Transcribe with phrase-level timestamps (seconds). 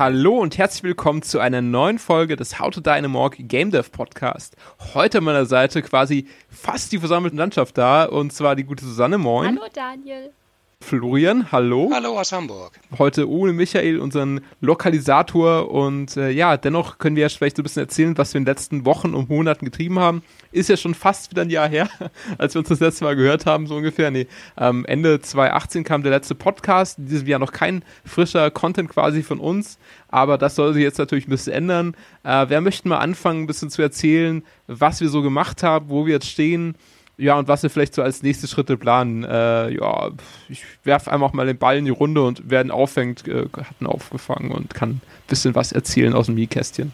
[0.00, 4.56] Hallo und herzlich willkommen zu einer neuen Folge des How to Dynamorg Game Dev Podcast.
[4.94, 9.18] Heute an meiner Seite quasi fast die versammelte Landschaft da und zwar die gute Susanne,
[9.18, 9.58] moin.
[9.58, 10.32] Hallo Daniel.
[10.82, 11.90] Florian, hallo.
[11.94, 12.72] Hallo aus Hamburg.
[12.98, 15.70] Heute ohne Michael, unseren Lokalisator.
[15.70, 18.44] Und äh, ja, dennoch können wir ja vielleicht so ein bisschen erzählen, was wir in
[18.44, 20.22] den letzten Wochen und Monaten getrieben haben.
[20.50, 21.88] Ist ja schon fast wieder ein Jahr her,
[22.38, 24.10] als wir uns das letzte Mal gehört haben, so ungefähr.
[24.10, 26.98] Nee, ähm, Ende 2018 kam der letzte Podcast.
[26.98, 29.78] In diesem Jahr noch kein frischer Content quasi von uns.
[30.08, 31.94] Aber das soll sich jetzt natürlich ein bisschen ändern.
[32.24, 36.06] Äh, wer möchte mal anfangen, ein bisschen zu erzählen, was wir so gemacht haben, wo
[36.06, 36.74] wir jetzt stehen?
[37.20, 39.24] Ja, und was wir vielleicht so als nächste Schritte planen.
[39.24, 40.10] Äh, ja,
[40.48, 43.78] ich werfe einfach mal den Ball in die Runde und wer ihn auffängt, äh, hat
[43.78, 46.92] ihn aufgefangen und kann ein bisschen was erzählen aus dem Nähkästchen.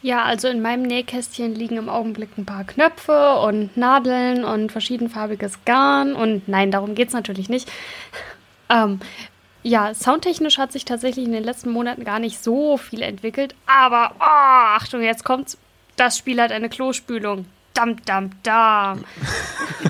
[0.00, 5.64] Ja, also in meinem Nähkästchen liegen im Augenblick ein paar Knöpfe und Nadeln und verschiedenfarbiges
[5.66, 6.14] Garn.
[6.14, 7.70] Und nein, darum geht es natürlich nicht.
[8.68, 8.98] Ähm,
[9.62, 13.54] ja, soundtechnisch hat sich tatsächlich in den letzten Monaten gar nicht so viel entwickelt.
[13.66, 15.56] Aber, oh, Achtung, jetzt kommt's.
[15.94, 17.46] Das Spiel hat eine Klospülung.
[17.76, 19.04] Dam, dam, dam.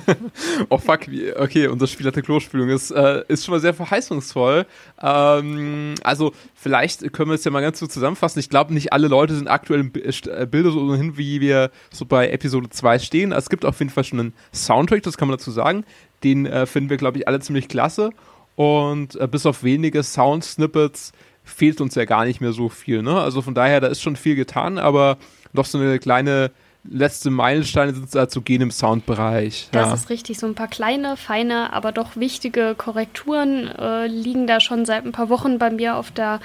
[0.71, 1.03] oh fuck,
[1.39, 2.69] okay, unser Spiel hat eine Klospülung.
[2.69, 4.67] Ist, äh, ist schon mal sehr verheißungsvoll.
[5.01, 8.41] Ähm, also, vielleicht können wir es ja mal ganz so zusammenfassen.
[8.41, 12.07] Ich glaube, nicht alle Leute sind aktuell im äh, Bilder so hin, wie wir so
[12.07, 13.31] bei Episode 2 stehen.
[13.31, 15.85] Es gibt auf jeden Fall schon einen Soundtrack, das kann man dazu sagen.
[16.25, 18.11] Den äh, finden wir, glaube ich, alle ziemlich klasse.
[18.57, 21.13] Und äh, bis auf wenige Sound-Snippets
[21.45, 23.03] fehlt uns ja gar nicht mehr so viel.
[23.03, 23.21] Ne?
[23.21, 25.19] Also von daher, da ist schon viel getan, aber
[25.53, 26.51] noch so eine kleine
[26.89, 29.69] letzte Meilensteine sind da zu gehen im Soundbereich.
[29.73, 29.95] Das ja.
[29.95, 30.39] ist richtig.
[30.39, 35.13] So ein paar kleine, feine, aber doch wichtige Korrekturen äh, liegen da schon seit ein
[35.13, 36.41] paar Wochen bei mir auf der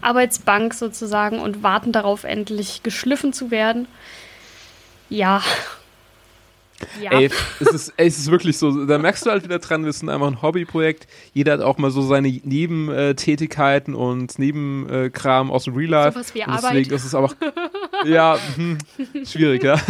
[0.00, 3.88] Arbeitsbank sozusagen und warten darauf, endlich geschliffen zu werden.
[5.08, 5.42] Ja.
[7.00, 7.12] Ja.
[7.12, 9.92] Ey, es ist, ey, es ist wirklich so, da merkst du halt wieder dran, wir
[9.92, 11.06] sind einfach ein Hobbyprojekt.
[11.32, 16.12] Jeder hat auch mal so seine Nebentätigkeiten und Nebenkram aus dem Real Life.
[16.12, 16.64] So was wie Arbeit.
[16.64, 17.30] Deswegen ist es aber,
[18.08, 18.78] ja, hm,
[19.24, 19.80] schwierig, ja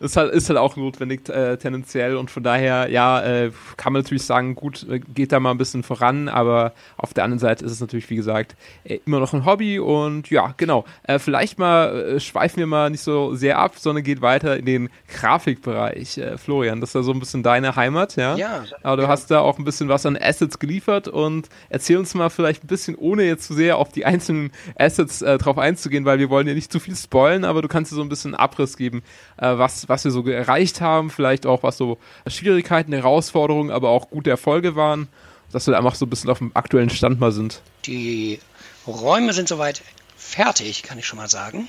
[0.00, 4.02] ist halt, ist halt auch notwendig äh, tendenziell und von daher, ja, äh, kann man
[4.02, 7.64] natürlich sagen, gut, äh, geht da mal ein bisschen voran, aber auf der anderen Seite
[7.64, 10.84] ist es natürlich, wie gesagt, äh, immer noch ein Hobby und ja, genau.
[11.02, 14.66] Äh, vielleicht mal äh, schweifen wir mal nicht so sehr ab, sondern geht weiter in
[14.66, 16.20] den Grafikbereich.
[16.36, 18.36] Florian, das ist ja so ein bisschen deine Heimat, ja?
[18.36, 18.64] Ja.
[18.82, 19.08] Aber du ja.
[19.08, 22.66] hast da auch ein bisschen was an Assets geliefert und erzähl uns mal vielleicht ein
[22.66, 26.54] bisschen, ohne jetzt zu sehr auf die einzelnen Assets drauf einzugehen, weil wir wollen ja
[26.54, 29.02] nicht zu viel spoilen, aber du kannst dir so ein bisschen Abriss geben,
[29.36, 34.30] was was wir so erreicht haben, vielleicht auch was so Schwierigkeiten, Herausforderungen, aber auch gute
[34.30, 35.08] Erfolge waren,
[35.50, 37.62] dass wir einfach so ein bisschen auf dem aktuellen Stand mal sind.
[37.86, 38.38] Die
[38.86, 39.82] Räume sind soweit
[40.16, 41.68] fertig, kann ich schon mal sagen.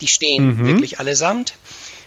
[0.00, 0.66] Die stehen mhm.
[0.66, 1.54] wirklich allesamt.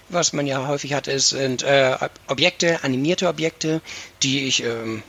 [0.09, 1.97] Was man ja häufig hat, ist, sind äh,
[2.27, 3.81] Objekte, animierte Objekte,
[4.21, 5.01] die ich, ähm,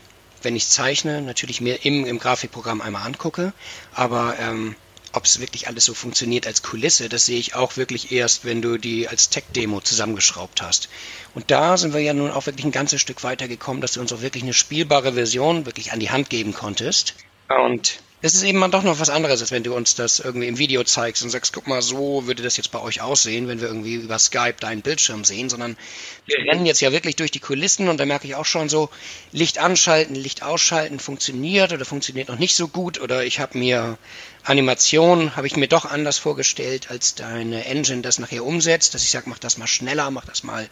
[0.43, 3.53] wenn ich zeichne, natürlich mir im, im Grafikprogramm einmal angucke.
[3.95, 4.77] Aber ähm,
[5.15, 8.63] ob es wirklich alles so funktioniert als Kulisse, das sehe ich auch wirklich erst, wenn
[8.63, 10.89] du die als Tech-Demo zusammengeschraubt hast.
[11.35, 14.01] Und da sind wir ja nun auch wirklich ein ganzes Stück weiter gekommen, dass du
[14.01, 17.15] uns auch wirklich eine spielbare Version wirklich an die Hand geben konntest.
[17.49, 20.47] Und es ist eben mal doch noch was anderes, als wenn du uns das irgendwie
[20.47, 23.61] im Video zeigst und sagst, guck mal, so würde das jetzt bei euch aussehen, wenn
[23.61, 25.77] wir irgendwie über Skype deinen Bildschirm sehen, sondern
[26.25, 28.89] wir rennen jetzt ja wirklich durch die Kulissen und da merke ich auch schon so,
[29.33, 33.99] Licht anschalten, Licht ausschalten funktioniert oder funktioniert noch nicht so gut oder ich habe mir
[34.43, 39.11] Animation, habe ich mir doch anders vorgestellt, als deine Engine das nachher umsetzt, dass ich
[39.11, 40.67] sage, mach das mal schneller, mach das mal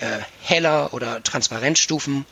[0.00, 2.26] äh, heller oder Transparenzstufen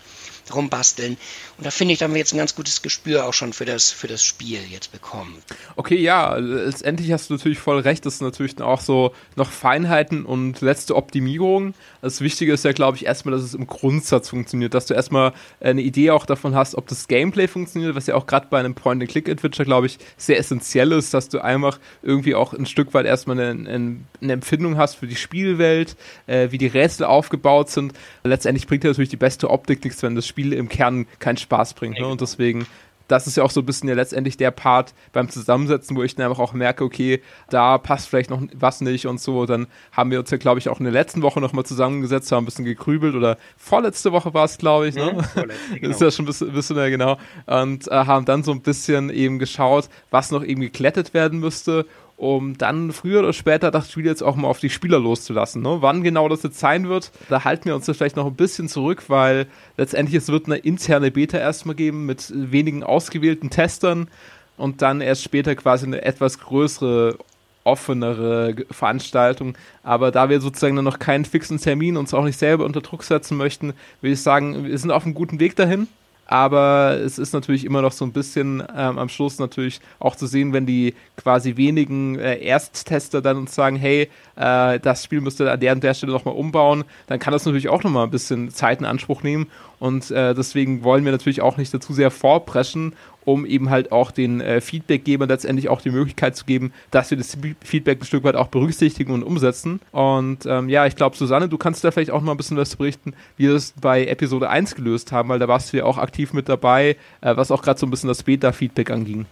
[0.55, 1.17] rumbasteln.
[1.57, 3.65] Und da finde ich, da haben wir jetzt ein ganz gutes Gespür auch schon für
[3.65, 5.37] das, für das Spiel jetzt bekommen.
[5.77, 8.07] Okay, ja, letztendlich hast du natürlich voll recht.
[8.07, 11.75] Das sind natürlich auch so noch Feinheiten und letzte Optimierungen.
[12.03, 15.33] Das Wichtige ist ja, glaube ich, erstmal, dass es im Grundsatz funktioniert, dass du erstmal
[15.61, 18.75] eine Idee auch davon hast, ob das Gameplay funktioniert, was ja auch gerade bei einem
[18.75, 23.39] Point-and-Click-Adventure, glaube ich, sehr essentiell ist, dass du einfach irgendwie auch ein Stück weit erstmal
[23.41, 27.93] eine, eine Empfindung hast für die Spielwelt, äh, wie die Rätsel aufgebaut sind.
[28.25, 31.75] Letztendlich bringt dir natürlich die beste Optik nichts, wenn das Spiel im Kern keinen Spaß
[31.75, 31.99] bringt.
[31.99, 32.07] Ne?
[32.07, 32.67] Und deswegen
[33.09, 36.15] das ist ja auch so ein bisschen ja letztendlich der Part beim Zusammensetzen, wo ich
[36.15, 39.47] dann einfach auch merke, okay, da passt vielleicht noch was nicht und so.
[39.47, 42.43] Dann haben wir uns ja, glaube ich, auch in der letzten Woche nochmal zusammengesetzt, haben
[42.43, 44.95] ein bisschen gekrübelt oder vorletzte Woche war es, glaube ich.
[44.95, 45.15] Ne?
[45.17, 45.89] Ja, vorletzte, genau.
[45.89, 47.17] Das ist ja schon ein bisschen, bisschen ja genau.
[47.47, 51.87] Und äh, haben dann so ein bisschen eben geschaut, was noch eben geklettet werden müsste
[52.19, 55.63] um dann früher oder später das Spiel jetzt auch mal auf die Spieler loszulassen.
[55.63, 55.79] Ne?
[55.81, 58.69] Wann genau das jetzt sein wird, da halten wir uns jetzt vielleicht noch ein bisschen
[58.69, 64.09] zurück, weil letztendlich es wird eine interne Beta erstmal geben mit wenigen ausgewählten Testern
[64.57, 67.19] und dann erst später quasi eine etwas größere
[67.63, 69.57] offenere Veranstaltung.
[69.85, 73.37] Aber da wir sozusagen noch keinen fixen Termin uns auch nicht selber unter Druck setzen
[73.37, 75.87] möchten, würde ich sagen, wir sind auf einem guten Weg dahin.
[76.29, 80.27] Aber es ist natürlich immer noch so ein bisschen ähm, am Schluss natürlich auch zu
[80.27, 85.41] sehen, wenn die quasi wenigen äh, Ersttester dann uns sagen, hey, äh, das Spiel müsst
[85.41, 88.11] ihr an der und der Stelle nochmal umbauen, dann kann das natürlich auch nochmal ein
[88.11, 89.47] bisschen Zeit in Anspruch nehmen
[89.79, 92.95] und äh, deswegen wollen wir natürlich auch nicht dazu sehr vorpreschen
[93.29, 97.19] um eben halt auch den äh, Feedbackgebern letztendlich auch die Möglichkeit zu geben, dass wir
[97.19, 99.81] das Feedback ein Stück weit auch berücksichtigen und umsetzen.
[99.93, 102.75] Und ähm, ja, ich glaube, Susanne, du kannst da vielleicht auch mal ein bisschen was
[102.75, 105.99] berichten, wie wir das bei Episode 1 gelöst haben, weil da warst du ja auch
[105.99, 109.27] aktiv mit dabei, äh, was auch gerade so ein bisschen das Beta-Feedback anging.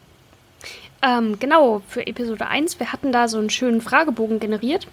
[1.01, 4.87] Ähm, genau, für Episode 1, wir hatten da so einen schönen Fragebogen generiert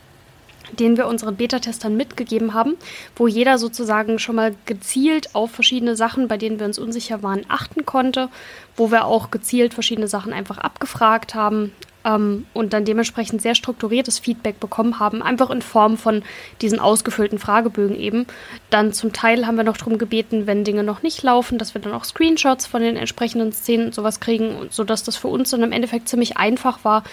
[0.71, 2.75] den wir unseren Beta-Testern mitgegeben haben,
[3.15, 7.45] wo jeder sozusagen schon mal gezielt auf verschiedene Sachen, bei denen wir uns unsicher waren,
[7.47, 8.29] achten konnte,
[8.75, 11.71] wo wir auch gezielt verschiedene Sachen einfach abgefragt haben
[12.05, 16.23] ähm, und dann dementsprechend sehr strukturiertes Feedback bekommen haben, einfach in Form von
[16.61, 18.25] diesen ausgefüllten Fragebögen eben.
[18.69, 21.81] Dann zum Teil haben wir noch darum gebeten, wenn Dinge noch nicht laufen, dass wir
[21.81, 25.63] dann auch Screenshots von den entsprechenden Szenen und sowas kriegen, sodass das für uns dann
[25.63, 27.03] im Endeffekt ziemlich einfach war,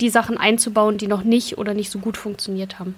[0.00, 2.94] die Sachen einzubauen, die noch nicht oder nicht so gut funktioniert haben.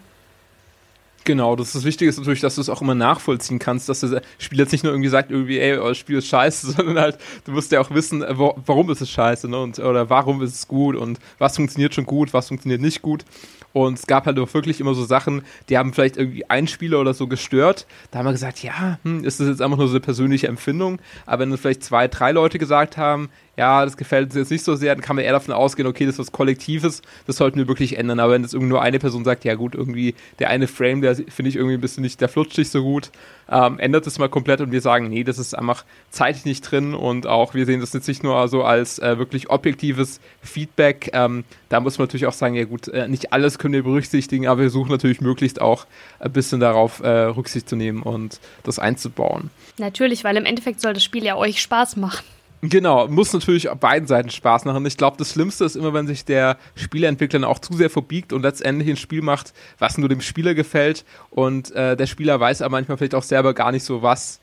[1.24, 4.20] Genau, das, das Wichtige ist natürlich, dass du es auch immer nachvollziehen kannst, dass das
[4.38, 7.52] Spiel jetzt nicht nur irgendwie sagt, irgendwie, ey, euer Spiel ist scheiße, sondern halt, du
[7.52, 9.58] musst ja auch wissen, äh, wo, warum ist es scheiße, ne?
[9.58, 13.24] Und, oder warum ist es gut und was funktioniert schon gut, was funktioniert nicht gut.
[13.72, 17.00] Und es gab halt auch wirklich immer so Sachen, die haben vielleicht irgendwie einen Spieler
[17.00, 17.86] oder so gestört.
[18.10, 21.00] Da haben wir gesagt, ja, hm, ist das jetzt einfach nur so eine persönliche Empfindung?
[21.24, 24.64] Aber wenn dann vielleicht zwei, drei Leute gesagt haben, ja, das gefällt uns jetzt nicht
[24.64, 27.58] so sehr, dann kann man eher davon ausgehen, okay, das ist was Kollektives, das sollten
[27.58, 28.18] wir wirklich ändern.
[28.18, 31.16] Aber wenn jetzt irgendwie nur eine Person sagt, ja gut, irgendwie der eine Frame, der
[31.16, 33.10] finde ich irgendwie ein bisschen nicht, der flutscht nicht so gut,
[33.50, 36.94] ähm, ändert es mal komplett und wir sagen, nee, das ist einfach zeitlich nicht drin
[36.94, 41.10] und auch wir sehen das jetzt nicht nur so als äh, wirklich objektives Feedback.
[41.12, 44.46] Ähm, da muss man natürlich auch sagen, ja gut, äh, nicht alles können wir berücksichtigen,
[44.46, 45.86] aber wir suchen natürlich möglichst auch
[46.20, 49.50] ein bisschen darauf äh, Rücksicht zu nehmen und das einzubauen.
[49.76, 52.24] Natürlich, weil im Endeffekt soll das Spiel ja euch Spaß machen.
[52.64, 54.86] Genau, muss natürlich auf beiden Seiten Spaß machen.
[54.86, 58.42] Ich glaube, das Schlimmste ist immer, wenn sich der Spieleentwickler auch zu sehr verbiegt und
[58.42, 62.70] letztendlich ein Spiel macht, was nur dem Spieler gefällt und äh, der Spieler weiß aber
[62.70, 64.38] manchmal vielleicht auch selber gar nicht so, was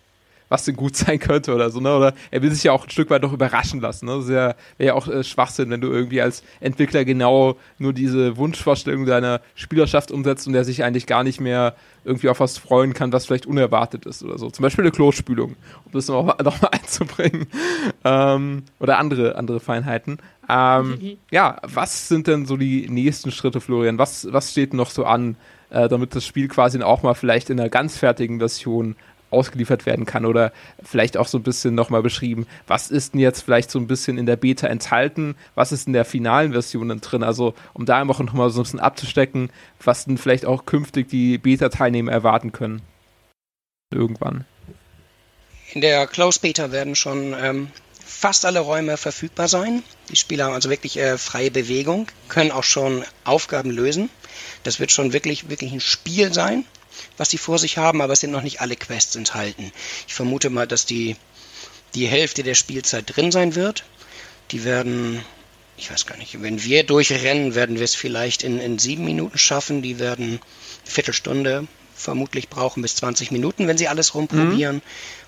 [0.49, 1.95] was denn gut sein könnte oder so, ne?
[1.95, 4.17] Oder er will sich ja auch ein Stück weit noch überraschen lassen, ne?
[4.17, 9.05] Das wäre ja auch äh, Schwachsinn, wenn du irgendwie als Entwickler genau nur diese Wunschvorstellung
[9.05, 13.13] deiner Spielerschaft umsetzt und der sich eigentlich gar nicht mehr irgendwie auf was freuen kann,
[13.13, 14.49] was vielleicht unerwartet ist oder so.
[14.49, 15.55] Zum Beispiel eine Klospülung,
[15.85, 17.47] um das nochmal noch mal einzubringen.
[18.03, 20.17] Ähm, oder andere, andere Feinheiten.
[20.49, 23.97] Ähm, ja, was sind denn so die nächsten Schritte, Florian?
[23.97, 25.35] Was, was steht noch so an,
[25.69, 28.95] äh, damit das Spiel quasi auch mal vielleicht in einer ganz fertigen Version
[29.31, 30.51] ausgeliefert werden kann oder
[30.83, 34.17] vielleicht auch so ein bisschen nochmal beschrieben, was ist denn jetzt vielleicht so ein bisschen
[34.17, 37.99] in der Beta enthalten, was ist in der finalen Version denn drin, also um da
[37.99, 39.51] einfach nochmal so ein bisschen abzustecken,
[39.83, 42.81] was denn vielleicht auch künftig die Beta-Teilnehmer erwarten können.
[43.91, 44.45] Irgendwann.
[45.73, 47.67] In der Close Beta werden schon ähm,
[48.03, 49.83] fast alle Räume verfügbar sein.
[50.09, 54.09] Die Spieler haben also wirklich äh, freie Bewegung, können auch schon Aufgaben lösen.
[54.63, 56.65] Das wird schon wirklich, wirklich ein Spiel sein
[57.17, 59.71] was sie vor sich haben, aber es sind noch nicht alle Quests enthalten.
[60.07, 61.15] Ich vermute mal, dass die,
[61.95, 63.83] die Hälfte der Spielzeit drin sein wird.
[64.51, 65.23] Die werden,
[65.77, 69.37] ich weiß gar nicht, wenn wir durchrennen, werden wir es vielleicht in, in sieben Minuten
[69.37, 69.81] schaffen.
[69.81, 70.39] Die werden eine
[70.91, 71.67] Viertelstunde
[71.99, 74.77] vermutlich brauchen bis 20 Minuten, wenn sie alles rumprobieren.
[74.77, 74.81] Mhm.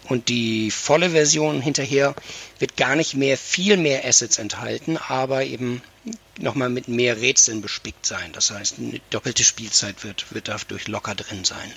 [0.10, 2.16] Und die volle Version hinterher
[2.60, 5.82] wird gar nicht mehr viel mehr Assets enthalten, aber eben
[6.42, 8.32] nochmal mit mehr Rätseln bespickt sein.
[8.34, 11.72] Das heißt, eine doppelte Spielzeit wird, wird dadurch locker drin sein.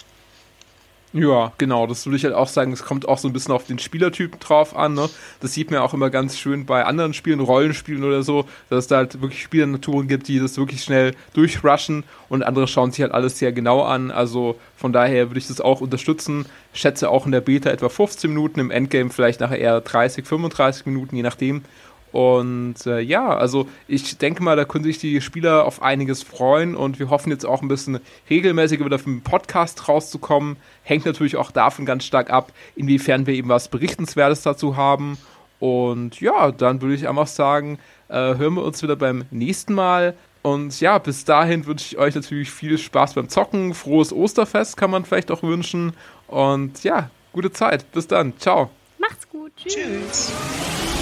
[1.16, 2.73] Ja, genau, das würde ich halt auch sagen.
[2.73, 4.94] Es kommt auch so ein bisschen auf den Spielertypen drauf an.
[4.94, 5.09] Ne?
[5.38, 8.87] Das sieht man auch immer ganz schön bei anderen Spielen, Rollenspielen oder so, dass es
[8.88, 13.12] da halt wirklich Spielernaturen gibt, die das wirklich schnell durchrushen und andere schauen sich halt
[13.12, 14.11] alles sehr genau an.
[14.11, 16.47] Also von daher würde ich das auch unterstützen.
[16.73, 20.85] Schätze auch in der Beta etwa 15 Minuten, im Endgame vielleicht nachher eher 30, 35
[20.87, 21.62] Minuten, je nachdem.
[22.14, 26.76] Und äh, ja, also ich denke mal, da können sich die Spieler auf einiges freuen
[26.76, 27.99] und wir hoffen jetzt auch ein bisschen
[28.30, 30.56] regelmäßiger wieder vom Podcast rauszukommen.
[30.85, 35.18] Hängt natürlich auch davon ganz stark ab, inwiefern wir eben was Berichtenswertes dazu haben.
[35.59, 40.14] Und ja, dann würde ich einfach sagen, äh, hören wir uns wieder beim nächsten Mal.
[40.42, 43.75] Und ja, bis dahin wünsche ich euch natürlich viel Spaß beim Zocken.
[43.75, 45.94] Frohes Osterfest kann man vielleicht auch wünschen.
[46.28, 47.90] Und ja, gute Zeit.
[47.90, 48.38] Bis dann.
[48.38, 48.71] Ciao.
[48.99, 49.50] Macht's gut.
[49.56, 49.75] Tschüss.
[49.75, 50.93] Tschüss.